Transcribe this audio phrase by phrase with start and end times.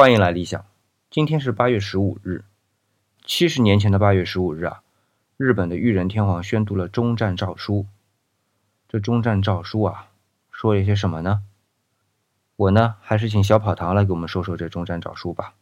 [0.00, 0.64] 欢迎来理想。
[1.10, 2.44] 今天是八月十五日，
[3.26, 4.80] 七十年前的八月十五日啊，
[5.36, 7.84] 日本的裕仁天皇宣读了终战诏书。
[8.88, 10.06] 这终战诏书啊，
[10.50, 11.42] 说了一些什么呢？
[12.56, 15.52] 我呢，还是请小跑堂来给我们说说这终战诏书吧。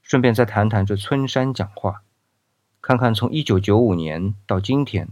[0.00, 2.00] 顺便再谈谈这村山讲话，
[2.80, 5.10] 看看从一九九五年到今天，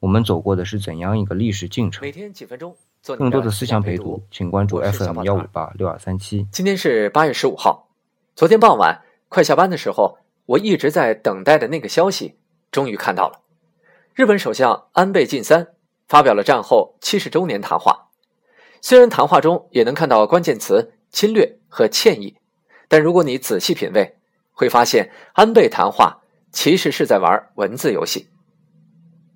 [0.00, 2.02] 我们走过的是怎样一个历史进程。
[2.02, 4.22] 每天几分钟，做更多的思想陪读读，。
[4.30, 6.46] 请关注 FM 幺五八六二三七。
[6.52, 7.85] 今天是八月十五号，
[8.36, 9.00] 昨天傍晚
[9.30, 12.36] 快下班的时候，我一直在等待的那个消息，
[12.70, 13.40] 终于看到了。
[14.12, 15.68] 日本首相安倍晋三
[16.06, 18.08] 发表了战后七十周年谈话。
[18.82, 22.36] 虽然谈话中也能看到关键词“侵略”和“歉意”，
[22.88, 24.18] 但如果你仔细品味，
[24.52, 26.20] 会发现安倍谈话
[26.52, 28.28] 其实是在玩文字游戏。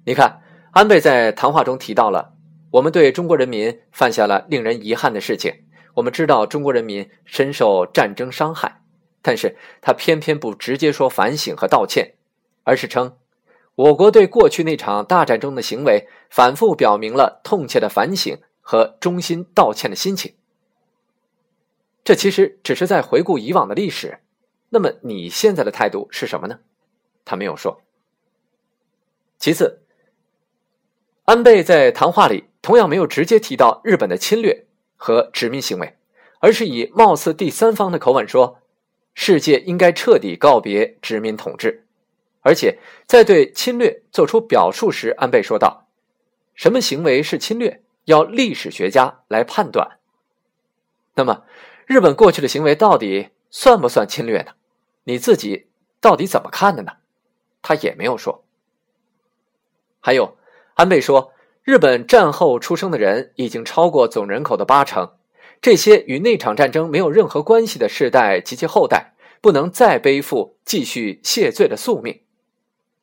[0.04, 2.34] 你看，安倍在谈话中提到了
[2.72, 5.64] 我们对中国人民犯下了令人遗憾的事情。
[5.94, 8.79] 我们知道中国人民深受战争伤害，
[9.22, 12.14] 但是他偏偏不直接说反省和道歉，
[12.64, 13.16] 而是称
[13.74, 20.34] 我国对过去那场大战中的行为反复表明了痛切的反省和衷心道歉的心情。
[22.02, 24.20] 这其实只是在回顾以往的历史。
[24.70, 26.60] 那么你现在的态度是什么呢？
[27.24, 27.82] 他没有说。
[29.38, 29.82] 其次，
[31.24, 34.66] 安倍在谈话里同样没有直接提到日本的侵略。
[35.02, 35.96] 和殖民行为，
[36.40, 38.59] 而是以貌似第三方的口吻说，
[39.22, 41.84] 世界应该彻底告别殖民统治。
[42.40, 45.86] 而且在对侵略做出表述时，安倍说道
[46.56, 49.98] ：“什么行为是侵略，要历史学家来判断。”
[51.16, 51.44] 那么，
[51.84, 54.52] 日本过去的行为到底算不算侵略呢？
[55.04, 55.66] 你自己
[56.00, 56.92] 到底怎么看的呢？
[57.60, 58.42] 他也没有说。
[60.00, 60.38] 还有，
[60.76, 61.34] 安倍说。
[61.62, 65.12] 日本战后出生的人已经超过总人口的八成，
[65.60, 72.22] 这些与那场战争没有任何关系的世代及其后代，不能再背负继续谢罪的宿命。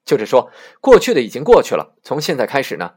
[0.03, 0.49] 就是说，
[0.81, 2.95] 过去的已经过去了，从现在开始呢，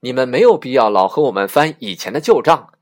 [0.00, 2.72] 你们没有必要老和我们翻以前的旧账。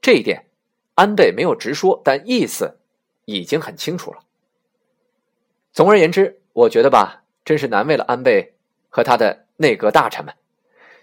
[0.00, 0.46] 这一点，
[0.94, 2.78] 安倍没有直说，但意思
[3.24, 4.18] 已经很清楚了。
[5.72, 8.54] 总而言之，我觉得吧，真是难为了安倍
[8.88, 10.34] 和他的内阁大臣们。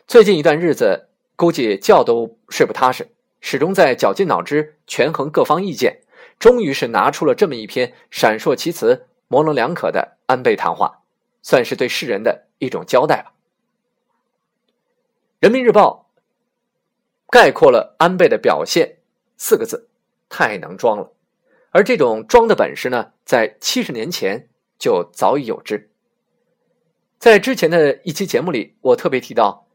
[0.07, 6.01] 最近一段日子，估计觉都睡不踏实，始终在绞尽脑汁权衡各方意见，
[6.39, 11.01] 终于是拿出了这么一篇闪烁其词、模棱两可的安倍谈话，
[11.41, 13.33] 算是对世人的一种交代吧。
[15.39, 16.09] 人民日报
[17.29, 18.97] 概括了安倍的表现
[19.37, 19.87] 四个字：
[20.29, 21.13] 太能装了。
[21.71, 24.49] 而这种装的本事呢，在七十年前
[24.79, 25.91] 就早已有之。
[27.19, 29.67] 在之前的一期节目里，我特别提到。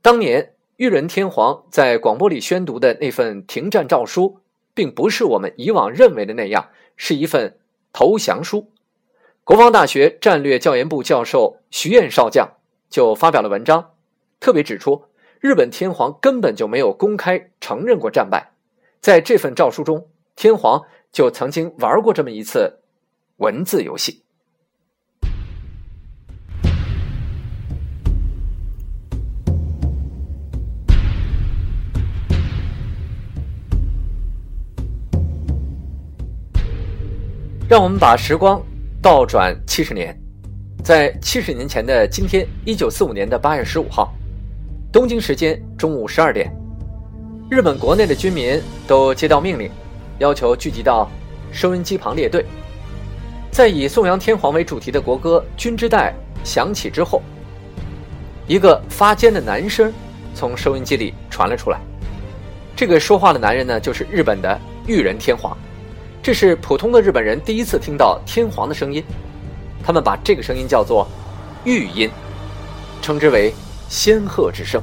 [0.00, 4.38] 当年裕仁天皇在广播里宣读的那份停战诏书，
[4.74, 7.58] 并不是我们以往认为的那样，是一份
[7.92, 8.70] 投降书。
[9.42, 12.48] 国防大学战略教研部教授徐彦少将
[12.88, 13.90] 就发表了文章，
[14.38, 15.06] 特别指出，
[15.40, 18.52] 日本天皇根本就没有公开承认过战败。
[19.00, 20.06] 在这份诏书中，
[20.36, 22.78] 天皇就曾经玩过这么一次
[23.38, 24.22] 文字游戏。
[37.68, 38.62] 让我们把时光
[39.02, 40.18] 倒转七十年，
[40.82, 44.10] 在七十年前的今天，一九四五年的八月十五号，
[44.90, 46.50] 东京时间中午十二点，
[47.50, 49.70] 日本国内的军民都接到命令，
[50.18, 51.10] 要求聚集到
[51.52, 52.42] 收音机旁列队。
[53.50, 56.14] 在以颂扬天皇为主题的国歌《军之代》
[56.48, 57.20] 响起之后，
[58.46, 59.92] 一个发尖的男声
[60.34, 61.78] 从收音机里传了出来。
[62.74, 65.54] 这个说话的男人呢，就是日本的裕仁天皇。
[66.28, 69.02] 这是普通的日本人第一次听到天皇的声音，
[69.82, 71.08] 他们把这个声音叫做
[71.64, 72.10] “御音”，
[73.00, 73.50] 称之为
[73.88, 74.78] “仙鹤之声”，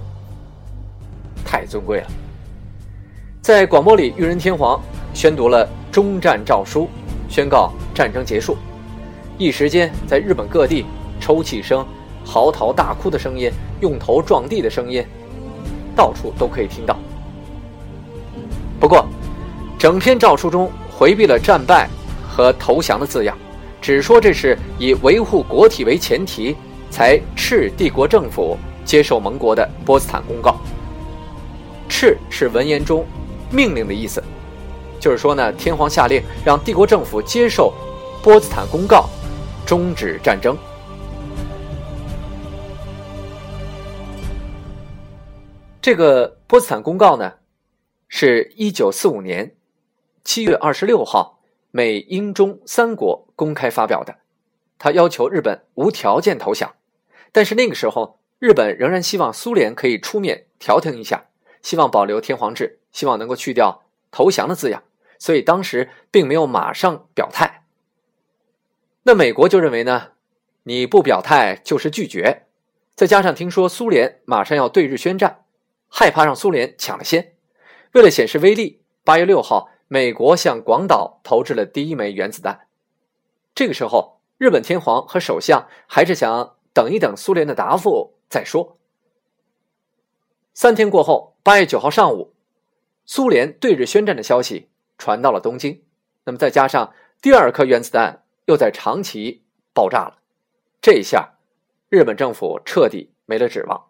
[1.46, 2.08] 太尊贵了。
[3.44, 4.82] 在广播里，裕仁天皇
[5.14, 6.90] 宣读了终战诏书，
[7.30, 8.58] 宣告战争结束。
[9.38, 10.84] 一时间，在日本各地，
[11.20, 11.86] 抽泣声、
[12.26, 15.06] 嚎啕大哭的声音、用头撞地的声音，
[15.96, 16.98] 到处都可以听到。
[18.80, 19.06] 不过，
[19.78, 21.90] 整篇诏书中，回避了战败
[22.26, 23.38] 和投降的字样，
[23.82, 26.56] 只说这是以维护国体为前提，
[26.90, 30.58] 才敕帝国政府接受盟国的波茨坦公告。
[31.90, 33.06] 敕是文言中
[33.52, 34.24] 命令的意思，
[34.98, 37.74] 就是说呢，天皇下令让帝国政府接受
[38.24, 39.10] 波茨坦公告，
[39.66, 40.58] 终止战争。
[45.82, 47.32] 这个波茨坦公告呢，
[48.08, 49.52] 是一九四五年
[50.26, 51.40] 七月二十六号
[51.70, 54.18] 美英中三国公开发表的，
[54.80, 56.74] 他要求日本无条件投降。
[57.32, 61.28] 但是那个时候，日本仍然希望苏联可以出面调停一下，
[61.62, 64.84] 希望保留天皇制，希望能够去掉投降的字样，
[65.20, 67.64] 所以当时并没有马上表态。
[69.04, 70.14] 那美国就认为呢，
[70.64, 72.48] 你不表态就是拒绝，
[72.96, 75.46] 再加上听说苏联马上要对日宣战，
[75.88, 77.36] 害怕让苏联抢了先，
[77.92, 82.68] 为了显示威力，八月六号，美国向广岛投掷了第一枚原子弹。
[83.54, 86.56] 这个时候，日本天皇和首相还是想。
[86.76, 88.78] 等一等，苏联的答复再说。
[90.54, 92.34] 三天过后，八月九号上午，
[93.06, 94.68] 苏联对日宣战的消息
[94.98, 95.86] 传到了东京。
[96.26, 100.18] 那么再加上第二颗原子弹又在长崎爆炸了，
[100.82, 101.36] 这一下，
[101.88, 103.88] 日本政府彻底没了指望，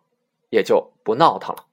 [0.51, 1.65] 也就不闹腾了。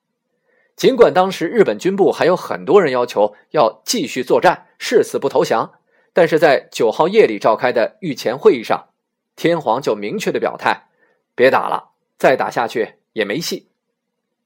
[0.77, 5.73] 尽管当时日本军部还有很多人要求要继续作战，誓死不投降，
[6.13, 8.89] 但是在九号夜里召开的御前会议上，
[9.37, 10.89] 天皇就明确的表态。
[11.35, 13.69] 别打了，再打下去也没戏。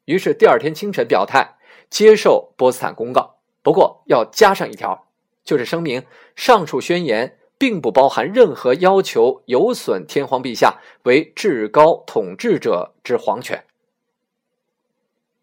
[0.05, 1.57] 于是第二天清晨表态，
[1.91, 3.39] 接受波茨坦公告。
[3.63, 5.09] 不过要加上一条，
[5.45, 6.05] 就是声明
[6.37, 13.65] 上述宣言并不包含任何要求有损天皇陛下为至高统治者之皇权。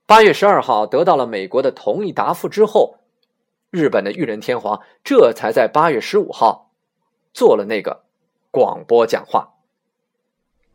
[0.05, 2.97] 八月十二号得到了美国的同意答复之后，
[3.71, 6.71] 日本的裕仁天皇这才在八月十五号
[7.33, 8.03] 做了那个
[8.51, 9.53] 广播讲话。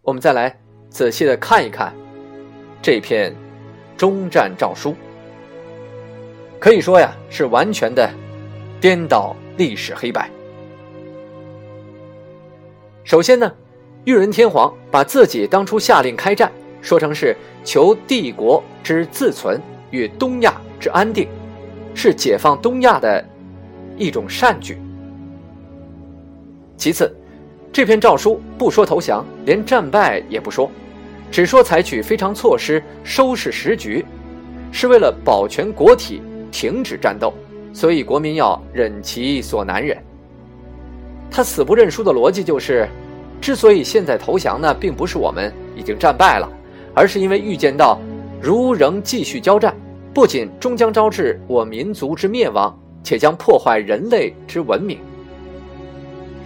[0.00, 0.58] 我们再来
[0.88, 1.94] 仔细的看一看
[2.80, 3.36] 这篇
[3.98, 4.94] 终战诏书，
[6.58, 8.10] 可以说呀是完全的
[8.80, 10.30] 颠倒历史黑白。
[13.04, 13.54] 首先呢，
[14.04, 19.60] 裕仁天皇把自己当初下令开战说成是求帝国之自存
[19.90, 21.28] 与东亚之安定，
[21.94, 23.24] 是解放东亚的
[23.96, 24.78] 一种善举。
[26.76, 27.12] 其次。
[27.70, 30.70] 这篇诏书不说投降，连战败也不说，
[31.30, 34.04] 只说采取非常措施收拾时局，
[34.72, 37.32] 是为了保全国体，停止战斗，
[37.74, 39.96] 所以国民要忍其所难忍。
[41.30, 42.88] 他死不认输的逻辑就是，
[43.38, 46.50] 之所以现在投降呢，并不是我们已经战败了，
[46.94, 47.98] 而是因为预见到，
[48.40, 49.74] 如仍继续交战，
[50.12, 54.98] 不仅终将招致我民族之灭亡，且将破坏人类之文明。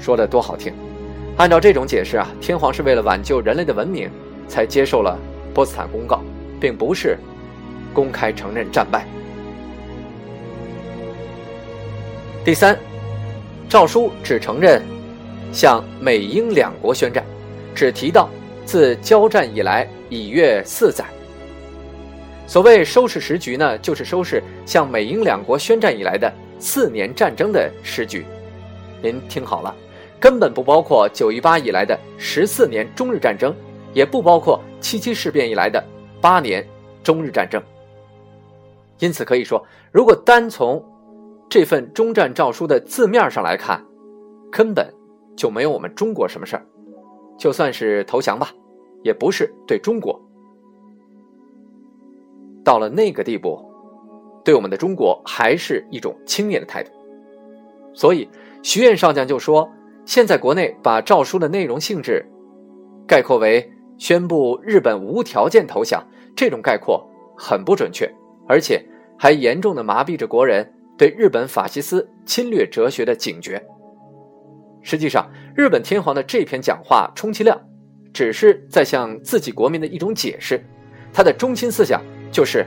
[0.00, 0.72] 说的多好听！
[1.36, 4.10] 按照这种解释啊，天皇是为了挽救人类的文明，
[4.46, 5.18] 才接受了
[5.54, 6.20] 波茨坦公告，
[6.60, 7.16] 并不是
[7.94, 9.06] 公开承认战败。
[12.44, 12.76] 第三，
[13.68, 14.82] 诏书只承认
[15.52, 17.24] 向美英两国宣战，
[17.74, 18.28] 只提到
[18.64, 21.06] 自交战以来已越四载。
[22.46, 28.26] 所谓收拾时局呢，就是收拾向美英两国宣战以来的四年战争的时局。
[29.02, 29.74] 您听好了。
[30.20, 33.52] 根本不包括九一八以来的十四年中日战争，
[33.92, 35.82] 也不包括七七事变以来的
[36.20, 36.64] 八年
[37.02, 37.60] 中日战争。
[39.00, 39.60] 因此可以说，
[39.90, 40.80] 如果单从
[41.50, 43.84] 这份中战诏书的字面上来看，
[44.52, 44.88] 根本
[45.36, 46.64] 就没有我们中国什么事儿。
[47.36, 48.52] 就算是投降吧，
[49.02, 50.20] 也不是对中国。
[52.64, 53.62] 到了那个地步，
[54.44, 56.90] 对我们的中国还是一种轻蔑的态度。
[57.94, 58.28] 所以
[58.62, 59.68] 徐彦上将就说。
[60.04, 62.26] 现在国内把诏书的内容性质
[63.06, 66.04] 概括为宣布日本无条件投降，
[66.34, 68.12] 这种概括很不准确，
[68.48, 68.84] 而且
[69.16, 73.64] 还严重的麻痹着国人对日本法西斯侵略哲学的警觉。
[74.82, 77.62] 实际上，日本天皇的这篇讲话充其量
[78.12, 80.62] 只是在向自己国民的一种解释，
[81.12, 82.66] 他的中心思想就是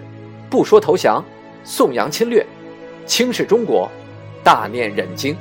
[0.50, 1.24] 不说投降，
[1.64, 2.46] 颂扬侵略，
[3.06, 3.90] 轻视中国，
[4.44, 5.36] 大念忍经。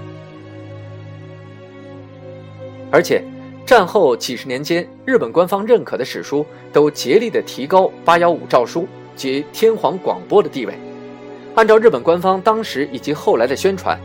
[2.90, 3.24] 而且，
[3.66, 10.74] 战后几十年间，日本官方认可的史书都竭力的提高八幺五诏书及天皇广播的地位。
[11.54, 13.98] 按照日本官方当时以及后来的宣传，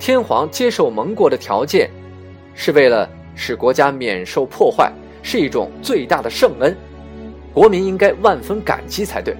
[0.00, 1.90] 天皇接受盟国的条件，
[2.54, 4.92] 是为了使国家免受破坏，
[5.30, 6.74] 是一种最大的圣恩，
[7.52, 9.36] 国民应该万分感激才对。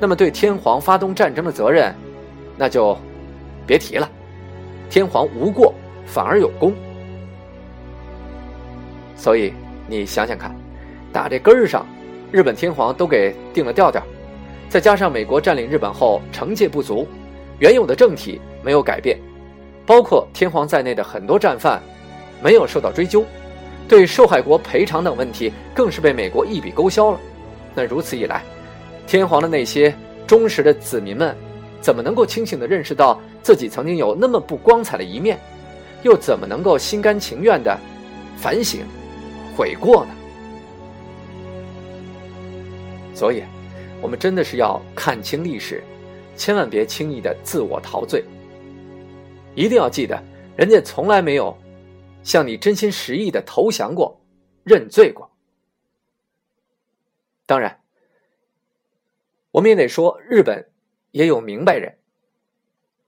[0.00, 1.94] 那么，对天皇发动战争的责任，
[2.56, 2.98] 那就
[3.64, 4.10] 别提了。
[4.90, 5.72] 天皇无过，
[6.04, 6.74] 反而有功。
[9.14, 9.52] 所以
[9.86, 10.52] 你想想看，
[11.12, 11.86] 打这根儿上，
[12.32, 14.02] 日本天皇都给定了调调，
[14.68, 17.06] 再加上美国占领日本后惩戒不足，
[17.60, 19.16] 原有的政体没有改变，
[19.86, 21.80] 包括天皇在内的很多战犯
[22.42, 23.24] 没有受到追究，
[23.92, 27.20] 对受害国赔偿等问题更是被美国一笔勾销了。
[27.74, 28.42] 那如此一来，
[29.06, 29.94] 天皇的那些
[30.26, 31.36] 忠实的子民们，
[31.82, 35.38] 怎么能够清醒地认识到自己曾经有那么不光彩的一面？
[36.04, 37.78] 又怎么能够心甘情愿的
[38.38, 38.80] 反省、
[39.54, 40.14] 悔过呢？
[43.14, 43.42] 所以，
[44.00, 45.84] 我们真的是要看清历史，
[46.34, 48.24] 千万别轻易的自我陶醉。
[49.54, 50.18] 一定要记得，
[50.56, 51.54] 人家从来没有
[52.22, 54.20] 向你真心实意的投降过、
[54.64, 55.30] 认罪过。
[57.46, 57.80] 当然，
[59.50, 60.70] 我们也得说，日本
[61.10, 61.98] 也有明白人，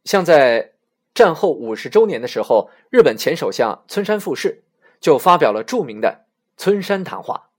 [0.04, 0.72] 像在。
[1.14, 4.64] 战后五十周年的时候，日本前首相村山富市
[4.98, 7.50] 就发表了著名的村山谈话。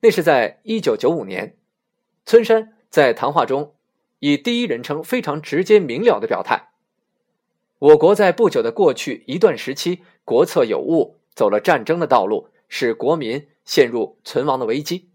[0.00, 1.56] 那是在一九九五年，
[2.26, 3.76] 村山在谈话中
[4.18, 6.67] 以第一人称非常直接明了的表态：
[7.78, 15.10] 我国在不久的过去一段时期国策有误，走了战争的道路，使国民陷入存亡的危机。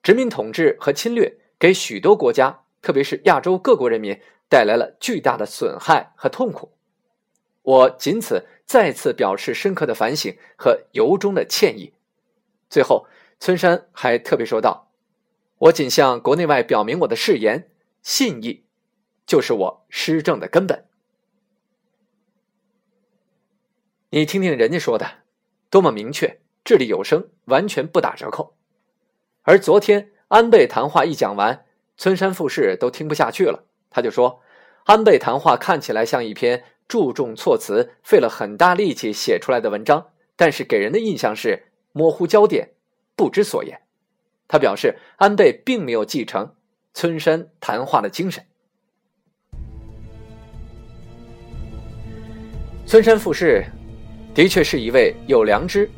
[0.00, 6.72] 殖民统治和侵略给许多国家，特别是亚洲各国人民带来了巨大的损害和痛苦。
[7.62, 11.92] 我仅此再次表示深刻的反省和由衷的歉意。
[12.70, 13.06] 最后，
[13.40, 14.92] 村山还特别说道
[15.58, 17.70] ：“我仅向国内外表明我的誓言，
[18.02, 18.64] 信义
[19.26, 20.86] 就是我施政的根本。”
[24.14, 25.06] 你听听人家说的，
[25.70, 28.54] 多么明确，掷地有声，完全不打折扣。
[29.40, 31.64] 而昨天安倍谈话一讲完，
[31.96, 34.42] 村山富士都听不下去了，他就说
[34.84, 42.72] ：“安倍谈话看起来像一篇……”注重措辞，费了很大力气写出来的文章，但是给人的印象是模糊焦点，
[43.16, 43.80] 不知所言。
[44.46, 46.54] 他表示，安倍并没有继承
[46.92, 48.44] 村山谈话的精神。
[52.84, 53.64] 村山富士
[54.34, 55.90] 的确是一位有良知、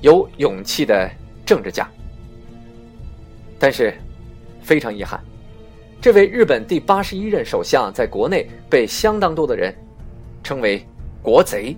[0.00, 1.10] 有勇气的
[1.44, 1.88] 政治家，
[3.58, 3.94] 但是
[4.62, 5.20] 非常遗憾，
[6.00, 9.74] 这位日本第八十一任首相在国内被相当多的人。
[10.40, 10.82] 称为
[11.20, 11.76] 国贼，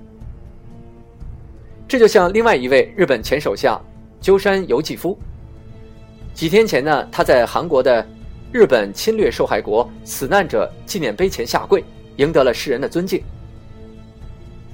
[1.89, 3.83] 这就像另外一位日本前首相
[4.21, 5.19] 鸠山由纪夫。
[6.35, 8.07] 几天前呢，他在韩国的
[8.53, 11.83] 日本侵略受害国死难者纪念碑前下跪，
[12.17, 13.21] 赢得了世人的尊敬。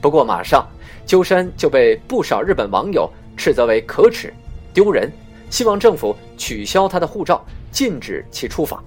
[0.02, 0.68] 不过，马上
[1.06, 4.34] 鸠山就被不少日本网友斥责为可耻、
[4.75, 5.10] 丢人，
[5.48, 8.82] 希望政府取消他的护照，禁止其出访。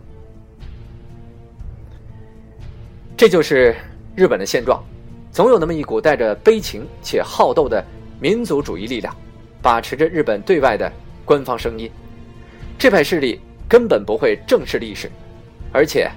[3.15, 3.75] 这就是
[4.15, 4.83] 日本的现状。
[5.31, 7.83] 总有那么一股带着悲情且好斗的
[8.19, 9.15] 民族主义力量，
[9.61, 10.91] 把持着日本对外的
[11.23, 11.89] 官方声音。
[12.77, 15.09] 这派势力根本不会正视历史，
[15.71, 16.09] 而且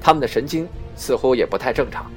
[0.00, 2.10] 他们的神经似乎也不太正常。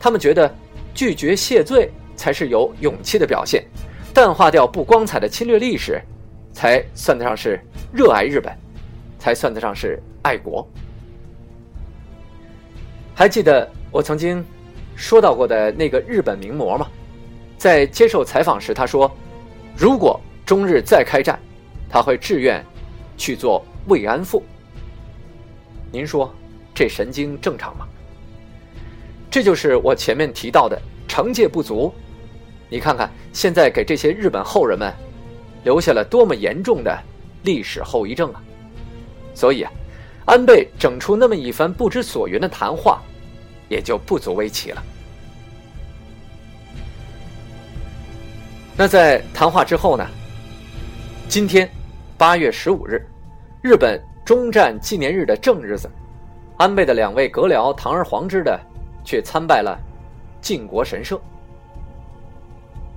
[0.00, 0.52] 他们觉得
[0.94, 3.64] 拒绝谢罪才是有勇气的表现，
[4.12, 6.00] 淡化掉不光彩的侵略历史，
[6.52, 7.60] 才算得上是
[7.92, 8.52] 热爱日本，
[9.18, 10.66] 才算得上是爱国。
[13.14, 14.44] 还记得我曾经。
[14.96, 16.86] 说到过的那个日本名模吗，
[17.58, 19.10] 在接受采访时，他说
[19.76, 21.36] ：“如果中日再开战，
[21.90, 22.64] 他会志愿
[23.16, 24.40] 去做慰安妇。”
[25.90, 26.32] 您说
[26.72, 27.88] 这神经正常吗？
[29.28, 31.92] 这就是我前面提到的惩戒不足。
[32.74, 34.92] 你看看现在给这些日本后人们
[35.62, 36.92] 留下了多么严重的
[37.44, 38.42] 历史后遗症啊！
[39.32, 39.70] 所以啊，
[40.26, 43.00] 安倍整出那么一番不知所云的谈话。
[43.68, 44.82] 也就不足为奇了。
[48.76, 50.04] 那在谈话之后呢？
[51.28, 51.70] 今天
[52.18, 53.00] 八月十五日，
[53.62, 55.88] 日本中战纪念日的正日子，
[56.56, 58.60] 安倍的两位阁僚堂而皇之的
[59.04, 59.78] 去参拜了
[60.40, 61.20] 靖国神社，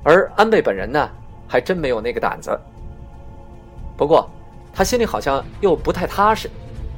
[0.08, 1.10] 而安倍本人呢，
[1.50, 2.58] 还真没有那个胆子。
[3.98, 4.30] 不过
[4.74, 6.50] 他心里好像又不太踏实，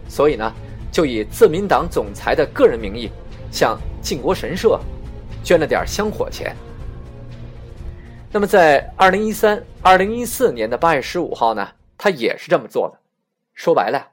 [0.07, 0.53] 所以呢，
[0.91, 3.09] 就以自民党总裁的个人名义。
[3.51, 4.79] 向靖国神社
[5.43, 6.55] 捐了点香火钱。
[8.31, 12.99] 那么，在二零一三、二零一四年的八月十五号呢，他也是这么做的。
[13.55, 14.11] 说白了，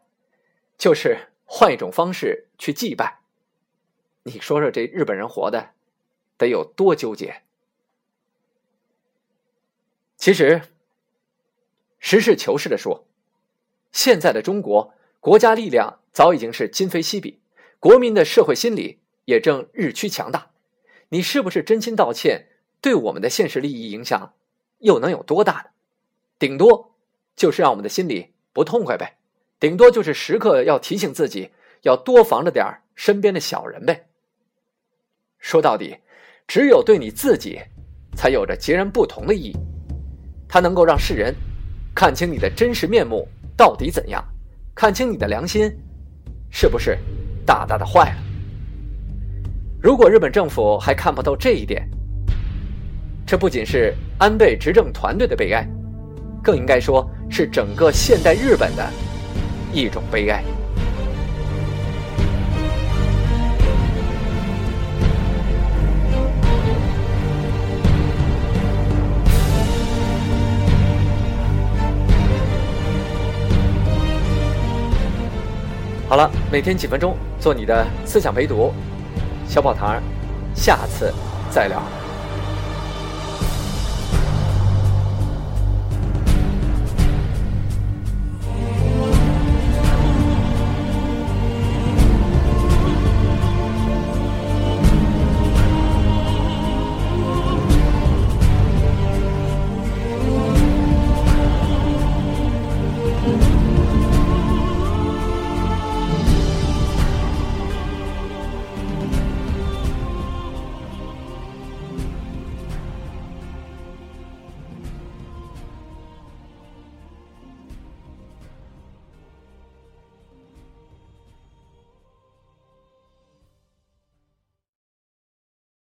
[0.79, 3.19] 就是换一种方式去祭拜。
[4.23, 5.69] 你说说，这日本人活的
[6.39, 7.43] 得有多纠结？
[10.27, 10.61] 其实，
[12.01, 13.07] 实事求是的说，
[13.93, 17.39] 现在的中国国家力量早已经是今非昔比，
[17.79, 18.99] 国民的社会心理。
[19.27, 20.51] 也正日趋强大，
[21.11, 22.49] 你是不是真心道歉？
[22.81, 24.35] 对我们的现实利益影响
[24.79, 25.71] 又能有多大呢？
[26.41, 26.97] 顶多
[27.37, 29.19] 就是让我们的心里不痛快呗，
[29.61, 31.53] 顶多就是时刻要提醒自己
[31.83, 32.67] 要多防着点
[32.97, 34.09] 身边的小人呗。
[35.39, 35.99] 说到底，
[36.49, 37.61] 只有对你自己，
[38.17, 39.57] 才有着截然不同的意义。
[40.49, 41.35] 它能够让世人
[41.95, 44.25] 看清你的真实面目到底怎样，
[44.75, 45.71] 看清你的良心
[46.51, 46.99] 是不是
[47.45, 48.17] 大大的坏了。
[49.83, 51.89] 如果日本政府还看不透这一点，
[53.27, 55.67] 这不仅是安倍执政团队的悲哀，
[56.43, 58.91] 更应该说是整个现代日本的
[59.73, 60.43] 一种悲哀。
[76.17, 78.73] 好了，每天几分钟，做你的思想陪读，
[79.47, 80.03] 小宝堂，
[80.55, 81.13] 下次
[81.51, 81.83] 再聊。